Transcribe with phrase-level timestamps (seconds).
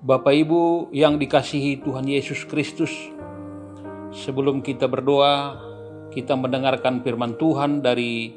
[0.00, 2.88] Bapak Ibu yang dikasihi Tuhan Yesus Kristus,
[4.16, 5.60] sebelum kita berdoa,
[6.08, 8.32] kita mendengarkan firman Tuhan dari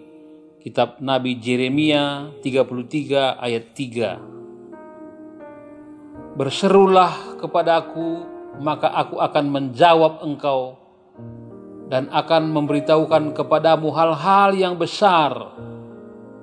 [0.59, 6.35] kitab Nabi Jeremia 33 ayat 3.
[6.35, 8.27] Berserulah kepadaku,
[8.59, 10.75] maka aku akan menjawab engkau
[11.87, 15.31] dan akan memberitahukan kepadamu hal-hal yang besar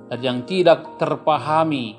[0.09, 1.93] dan yang tidak terpahami,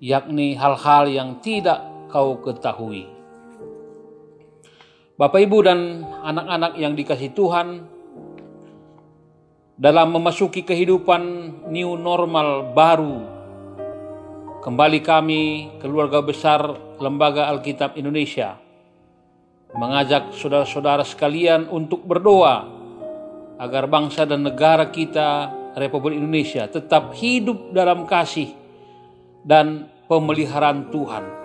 [0.00, 3.10] yakni hal-hal yang tidak kau ketahui.
[5.18, 7.82] Bapak, ibu, dan anak-anak yang dikasih Tuhan,
[9.74, 11.22] dalam memasuki kehidupan
[11.74, 13.18] new normal baru,
[14.62, 15.42] kembali kami,
[15.82, 16.62] keluarga besar
[17.02, 18.62] Lembaga Alkitab Indonesia,
[19.74, 22.62] mengajak saudara-saudara sekalian untuk berdoa
[23.58, 28.54] agar bangsa dan negara kita, Republik Indonesia, tetap hidup dalam kasih
[29.42, 31.43] dan pemeliharaan Tuhan.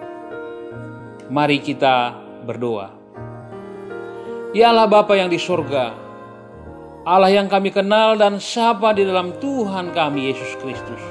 [1.30, 2.18] Mari kita
[2.50, 2.90] berdoa.
[4.50, 5.94] Ya Allah Bapa yang di surga,
[7.06, 11.04] Allah yang kami kenal dan sapa di dalam Tuhan kami Yesus Kristus.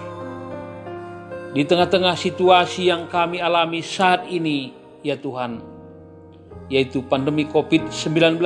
[1.55, 4.74] Di tengah-tengah situasi yang kami alami saat ini,
[5.06, 5.62] ya Tuhan,
[6.66, 8.42] yaitu pandemi COVID-19.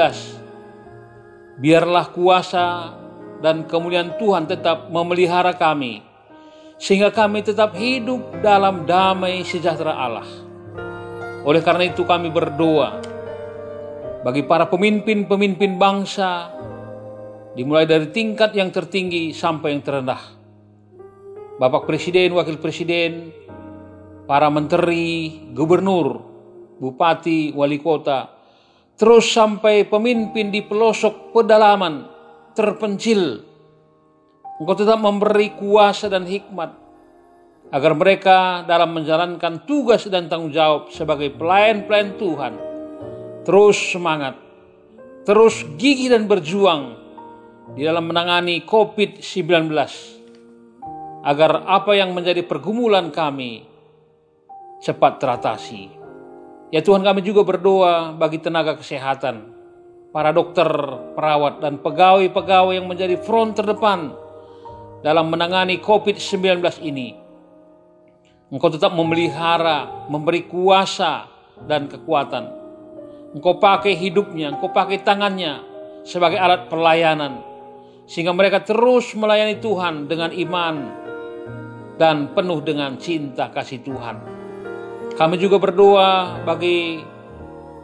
[1.56, 2.92] Biarlah kuasa
[3.40, 6.04] dan kemuliaan Tuhan tetap memelihara kami,
[6.76, 10.51] sehingga kami tetap hidup dalam damai sejahtera Allah.
[11.42, 13.02] Oleh karena itu kami berdoa
[14.22, 16.54] bagi para pemimpin-pemimpin bangsa,
[17.58, 20.22] dimulai dari tingkat yang tertinggi sampai yang terendah.
[21.58, 23.34] Bapak Presiden, Wakil Presiden,
[24.30, 26.22] para menteri, gubernur,
[26.78, 28.30] bupati, wali kota,
[28.94, 32.06] terus sampai pemimpin di pelosok pedalaman
[32.54, 33.42] terpencil.
[34.62, 36.81] Engkau tetap memberi kuasa dan hikmat
[37.72, 42.54] agar mereka dalam menjalankan tugas dan tanggung jawab sebagai pelayan-pelayan Tuhan
[43.42, 44.38] terus semangat,
[45.26, 46.94] terus gigih dan berjuang
[47.74, 49.72] di dalam menangani COVID-19
[51.22, 53.64] agar apa yang menjadi pergumulan kami
[54.82, 56.02] cepat teratasi.
[56.74, 59.48] Ya Tuhan kami juga berdoa bagi tenaga kesehatan,
[60.10, 60.66] para dokter,
[61.14, 64.12] perawat, dan pegawai-pegawai yang menjadi front terdepan
[65.04, 67.21] dalam menangani COVID-19 ini.
[68.52, 71.24] Engkau tetap memelihara, memberi kuasa
[71.64, 72.52] dan kekuatan.
[73.32, 75.64] Engkau pakai hidupnya, engkau pakai tangannya
[76.04, 77.40] sebagai alat pelayanan.
[78.04, 80.76] Sehingga mereka terus melayani Tuhan dengan iman
[81.96, 84.16] dan penuh dengan cinta kasih Tuhan.
[85.16, 87.00] Kami juga berdoa bagi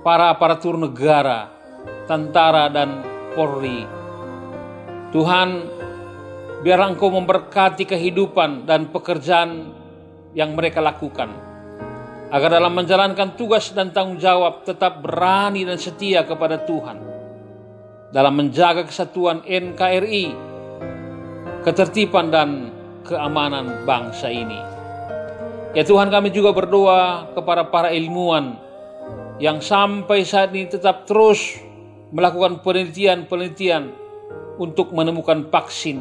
[0.05, 1.49] para aparatur negara,
[2.05, 3.01] tentara dan
[3.33, 3.89] Polri.
[5.17, 5.49] Tuhan,
[6.61, 9.78] biar Engkau memberkati kehidupan dan pekerjaan
[10.39, 11.35] yang mereka lakukan.
[12.31, 17.03] Agar dalam menjalankan tugas dan tanggung jawab tetap berani dan setia kepada Tuhan.
[18.15, 20.31] Dalam menjaga kesatuan NKRI,
[21.67, 22.71] ketertiban dan
[23.03, 24.61] keamanan bangsa ini.
[25.75, 28.57] Ya Tuhan kami juga berdoa kepada para ilmuwan
[29.43, 31.59] yang sampai saat ini tetap terus
[32.15, 33.93] melakukan penelitian-penelitian
[34.57, 36.01] untuk menemukan vaksin.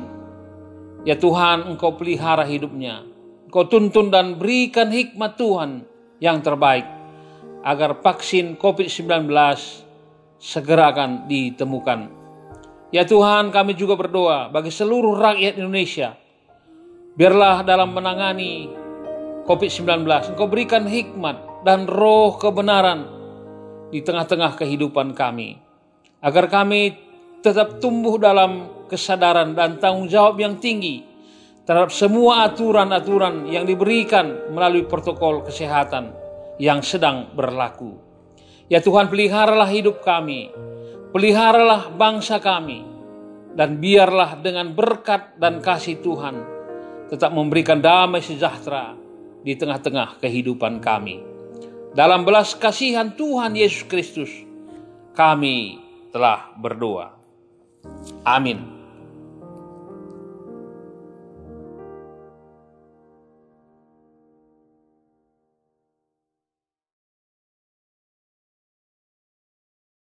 [1.04, 3.17] Ya Tuhan engkau pelihara hidupnya.
[3.48, 5.88] Engkau tuntun dan berikan hikmat Tuhan
[6.20, 6.84] yang terbaik
[7.64, 9.32] agar vaksin COVID-19
[10.36, 12.12] segera akan ditemukan.
[12.92, 16.20] Ya Tuhan kami juga berdoa bagi seluruh rakyat Indonesia.
[17.16, 18.68] Biarlah dalam menangani
[19.48, 20.04] COVID-19.
[20.36, 23.08] Engkau berikan hikmat dan roh kebenaran
[23.96, 25.56] di tengah-tengah kehidupan kami.
[26.20, 27.00] Agar kami
[27.40, 31.17] tetap tumbuh dalam kesadaran dan tanggung jawab yang tinggi
[31.68, 36.16] terhadap semua aturan-aturan yang diberikan melalui protokol kesehatan
[36.64, 38.00] yang sedang berlaku.
[38.72, 40.48] Ya Tuhan peliharalah hidup kami,
[41.12, 42.88] peliharalah bangsa kami,
[43.52, 46.36] dan biarlah dengan berkat dan kasih Tuhan
[47.12, 48.96] tetap memberikan damai sejahtera
[49.44, 51.20] di tengah-tengah kehidupan kami.
[51.92, 54.32] Dalam belas kasihan Tuhan Yesus Kristus,
[55.16, 55.80] kami
[56.12, 57.16] telah berdoa.
[58.28, 58.77] Amin.